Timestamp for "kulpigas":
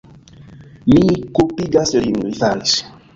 1.39-1.93